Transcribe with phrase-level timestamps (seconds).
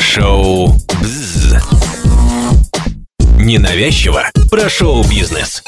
[0.00, 0.68] Шоу
[1.02, 1.54] «Бзз».
[3.38, 5.62] Ненавязчиво про шоу-бизнес.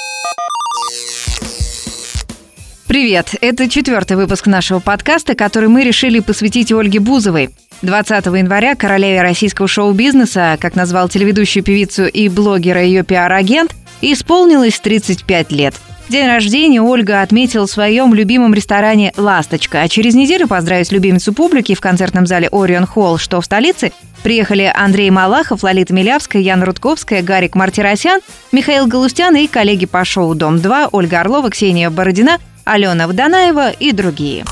[2.86, 3.34] Привет!
[3.40, 7.50] Это четвертый выпуск нашего подкаста, который мы решили посвятить Ольге Бузовой.
[7.82, 15.50] 20 января королеве российского шоу-бизнеса, как назвал телеведущую певицу и блогера ее пиар-агент, исполнилось 35
[15.50, 15.74] лет–
[16.12, 21.74] День рождения Ольга отметила в своем любимом ресторане «Ласточка», а через неделю поздравить любимицу публики
[21.74, 23.92] в концертном зале «Орион Холл», что в столице,
[24.22, 28.20] приехали Андрей Малахов, Лолита Милявская, Яна Рудковская, Гарик Мартиросян,
[28.52, 34.44] Михаил Галустян и коллеги по шоу «Дом-2» Ольга Орлова, Ксения Бородина, Алена Вданаева и другие.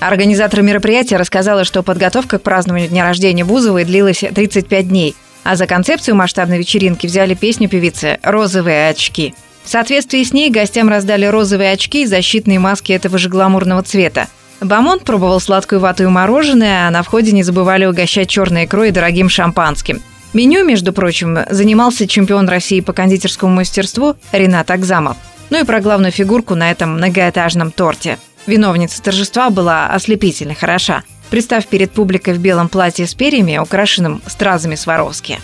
[0.00, 5.14] Организатор мероприятия рассказала, что подготовка к празднованию дня рождения Бузовой длилась 35 дней,
[5.44, 9.32] а за концепцию масштабной вечеринки взяли песню певицы «Розовые очки».
[9.64, 14.28] В соответствии с ней гостям раздали розовые очки и защитные маски этого же гламурного цвета.
[14.60, 18.92] Бамонт пробовал сладкую вату и мороженое, а на входе не забывали угощать черной икрой и
[18.92, 20.02] дорогим шампанским.
[20.32, 25.16] Меню, между прочим, занимался чемпион России по кондитерскому мастерству Ренат Акзамов.
[25.50, 28.18] Ну и про главную фигурку на этом многоэтажном торте.
[28.46, 31.02] Виновница торжества была ослепительно хороша.
[31.30, 35.40] Представь перед публикой в белом платье с перьями, украшенным стразами Сваровски.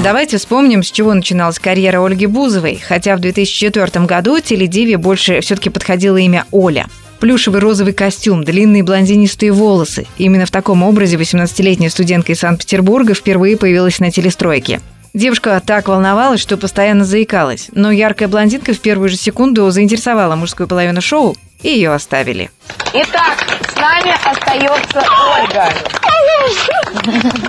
[0.00, 5.70] Давайте вспомним, с чего начиналась карьера Ольги Бузовой, хотя в 2004 году теледиве больше все-таки
[5.70, 6.86] подходило имя Оля.
[7.20, 10.06] Плюшевый розовый костюм, длинные блондинистые волосы.
[10.18, 14.80] Именно в таком образе 18-летняя студентка из Санкт-Петербурга впервые появилась на телестройке.
[15.14, 20.66] Девушка так волновалась, что постоянно заикалась, но яркая блондинка в первую же секунду заинтересовала мужскую
[20.66, 22.50] половину шоу, и ее оставили.
[22.92, 25.04] Итак, с нами остается
[25.38, 25.72] Ольга.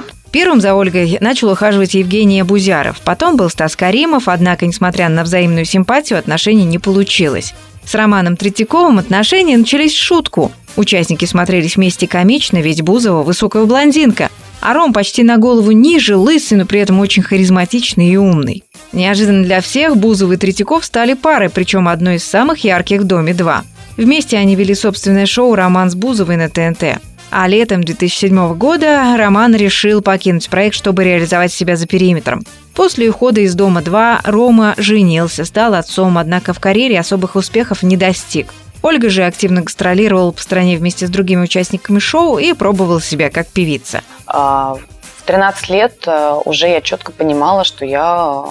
[0.33, 2.99] Первым за Ольгой начал ухаживать Евгений Бузяров.
[3.01, 7.53] Потом был Стас Каримов, однако, несмотря на взаимную симпатию, отношений не получилось.
[7.85, 10.51] С Романом Третьяковым отношения начались в шутку.
[10.75, 16.57] Участники смотрелись вместе комично, ведь Бузова– высокая блондинка, а Ром почти на голову ниже, лысый,
[16.57, 18.63] но при этом очень харизматичный и умный.
[18.91, 23.57] Неожиданно для всех Бузов и Третьяков стали парой, причем одной из самых ярких в «Доме-2».
[23.97, 26.99] Вместе они вели собственное шоу «Роман с Бузовой» на ТНТ.
[27.35, 32.43] А летом 2007 года Роман решил покинуть проект, чтобы реализовать себя за периметром.
[32.75, 38.53] После ухода из «Дома-2» Рома женился, стал отцом, однако в карьере особых успехов не достиг.
[38.83, 43.47] Ольга же активно гастролировала по стране вместе с другими участниками шоу и пробовала себя как
[43.47, 44.03] певица.
[44.27, 48.43] А, в 13 лет э, уже я четко понимала, что я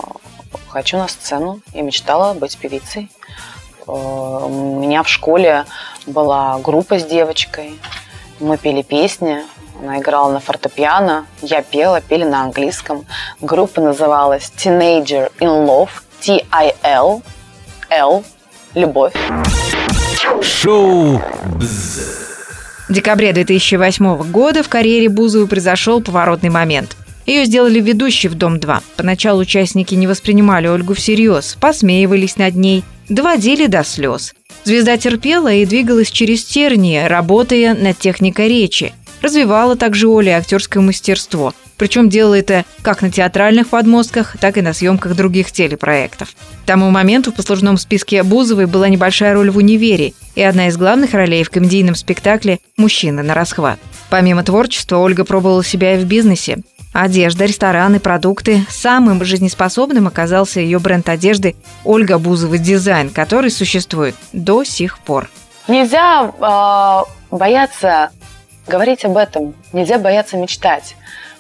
[0.67, 1.61] хочу на сцену.
[1.73, 3.09] Я мечтала быть певицей.
[3.87, 5.67] Э, у меня в школе
[6.07, 7.75] была группа с девочкой.
[8.43, 9.39] Мы пели песни,
[9.81, 13.07] она играла на фортепиано, я пела, пели на английском.
[13.41, 17.23] Группа называлась Teenager in Love, T-I-L,
[17.89, 18.25] L,
[18.75, 19.13] любовь.
[20.43, 21.23] Шоу
[22.89, 26.97] В декабре 2008 года в карьере Бузовой произошел поворотный момент.
[27.27, 28.83] Ее сделали ведущей в «Дом-2».
[28.97, 34.35] Поначалу участники не воспринимали Ольгу всерьез, посмеивались над ней, доводили до слез.
[34.65, 38.95] Звезда терпела и двигалась через тернии, работая над техникой речи.
[39.21, 41.53] Развивала также Оля актерское мастерство.
[41.77, 46.29] Причем делала это как на театральных подмостках, так и на съемках других телепроектов.
[46.63, 50.77] К тому моменту в послужном списке Бузовой была небольшая роль в «Универе» и одна из
[50.77, 53.81] главных ролей в комедийном спектакле «Мужчина на расхват».
[54.11, 56.59] Помимо творчества, Ольга пробовала себя и в бизнесе.
[56.93, 58.67] Одежда, рестораны, продукты.
[58.69, 65.31] Самым жизнеспособным оказался ее бренд одежды «Ольга Бузова Дизайн», который существует до сих пор.
[65.69, 68.11] Нельзя э, бояться
[68.67, 70.95] говорить об этом, нельзя бояться мечтать.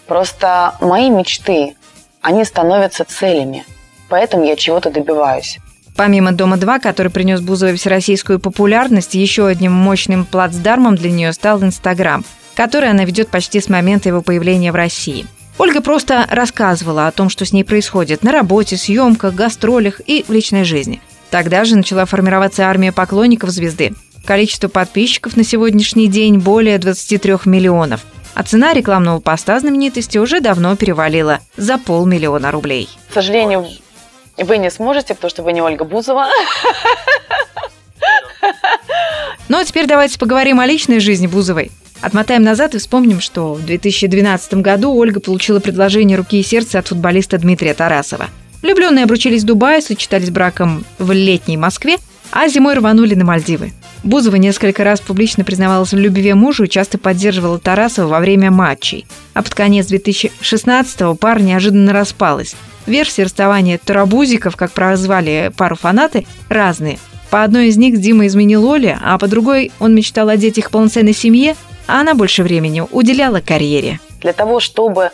[0.06, 1.74] Просто мои мечты,
[2.22, 3.66] они становятся целями,
[4.08, 5.58] поэтому я чего-то добиваюсь.
[5.96, 12.24] Помимо «Дома-2», который принес Бузовой всероссийскую популярность, еще одним мощным плацдармом для нее стал Инстаграм,
[12.54, 15.26] который она ведет почти с момента его появления в России–
[15.58, 20.32] Ольга просто рассказывала о том, что с ней происходит на работе, съемках, гастролях и в
[20.32, 21.00] личной жизни.
[21.30, 23.92] Тогда же начала формироваться армия поклонников звезды.
[24.24, 28.02] Количество подписчиков на сегодняшний день более 23 миллионов.
[28.34, 32.88] А цена рекламного поста знаменитости уже давно перевалила за полмиллиона рублей.
[33.10, 33.66] К сожалению,
[34.38, 36.28] вы не сможете, потому что вы не Ольга Бузова.
[39.48, 41.70] Ну а теперь давайте поговорим о личной жизни Бузовой.
[42.02, 46.88] Отмотаем назад и вспомним, что в 2012 году Ольга получила предложение руки и сердца от
[46.88, 48.26] футболиста Дмитрия Тарасова.
[48.60, 51.98] Влюбленные обручились в Дубае, сочетались браком в летней Москве,
[52.32, 53.72] а зимой рванули на Мальдивы.
[54.02, 59.06] Бузова несколько раз публично признавалась в любви мужу и часто поддерживала Тарасова во время матчей.
[59.32, 62.56] А под конец 2016-го пара неожиданно распалась.
[62.86, 66.98] Версии расставания тарабузиков, как прозвали пару фанаты, разные.
[67.30, 71.14] По одной из них Дима изменил Оле, а по другой он мечтал о детях полноценной
[71.14, 71.54] семье–
[71.86, 74.00] она больше времени уделяла карьере.
[74.20, 75.10] Для того, чтобы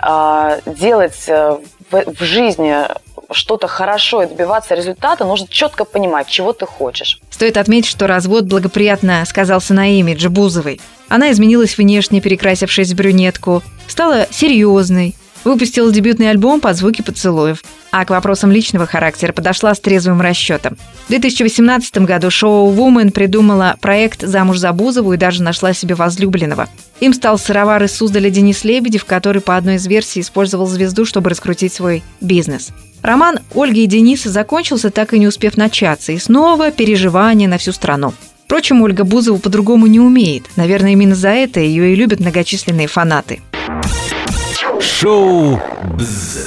[0.00, 1.60] э, делать в,
[1.90, 2.86] в жизни
[3.30, 7.20] что-то хорошо и добиваться результата, нужно четко понимать, чего ты хочешь.
[7.30, 10.80] Стоит отметить, что развод благоприятно сказался на имидже Бузовой.
[11.08, 18.04] Она изменилась внешне, перекрасившись в брюнетку, стала серьезной, выпустила дебютный альбом под звуки поцелуев, а
[18.04, 20.76] к вопросам личного характера подошла с трезвым расчетом.
[21.06, 26.68] В 2018 году шоу «Woman» придумала проект «Замуж за Бузову» и даже нашла себе возлюбленного.
[27.00, 31.30] Им стал сыровар из Суздаля Денис Лебедев, который по одной из версий использовал звезду, чтобы
[31.30, 32.70] раскрутить свой бизнес.
[33.02, 37.72] Роман Ольги и Дениса закончился, так и не успев начаться, и снова переживания на всю
[37.72, 38.14] страну.
[38.44, 40.44] Впрочем, Ольга Бузова по-другому не умеет.
[40.56, 43.40] Наверное, именно за это ее и любят многочисленные фанаты.
[44.82, 45.60] Шоу
[45.96, 46.38] «Бзз».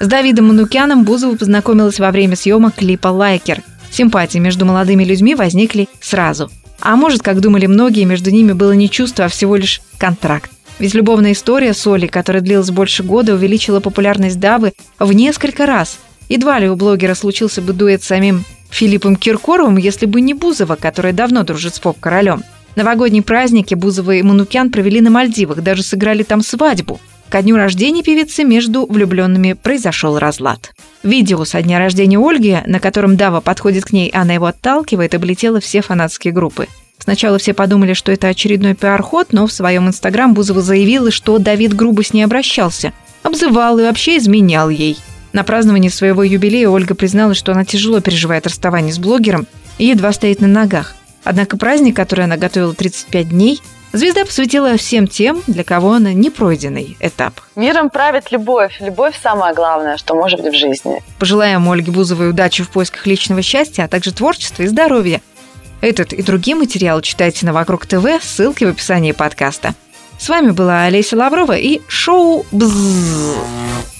[0.00, 3.62] С Давидом Манукяном Бузова познакомилась во время съемок клипа «Лайкер».
[3.90, 6.50] Симпатии между молодыми людьми возникли сразу.
[6.80, 10.50] А может, как думали многие, между ними было не чувство, а всего лишь контракт.
[10.78, 15.98] Ведь любовная история с Олей, которая длилась больше года, увеличила популярность Давы в несколько раз.
[16.30, 20.76] Едва ли у блогера случился бы дуэт с самим Филиппом Киркоровым, если бы не Бузова,
[20.76, 22.42] которая давно дружит с поп-королем.
[22.74, 27.00] Новогодние праздники Бузова и Манукян провели на Мальдивах, даже сыграли там свадьбу.
[27.28, 30.72] Ко дню рождения певицы между влюбленными произошел разлад.
[31.02, 35.14] Видео со дня рождения Ольги, на котором Дава подходит к ней, а она его отталкивает,
[35.14, 36.68] облетело все фанатские группы.
[36.98, 41.74] Сначала все подумали, что это очередной пиар-ход, но в своем инстаграм Бузова заявила, что Давид
[41.74, 42.92] грубо с ней обращался,
[43.22, 44.96] обзывал и вообще изменял ей.
[45.32, 49.46] На праздновании своего юбилея Ольга призналась, что она тяжело переживает расставание с блогером
[49.78, 50.94] и едва стоит на ногах.
[51.24, 53.60] Однако праздник, который она готовила 35 дней,
[53.94, 57.40] звезда посвятила всем тем, для кого она не пройденный этап.
[57.56, 58.76] Миром правит любовь.
[58.80, 61.02] Любовь самое главное, что может быть в жизни.
[61.18, 65.22] Пожелаем Ольге Бузовой удачи в поисках личного счастья, а также творчества и здоровья.
[65.80, 69.74] Этот и другие материалы читайте на Вокруг ТВ, ссылки в описании подкаста.
[70.18, 73.93] С вами была Олеся Лаврова и шоу «Бззз».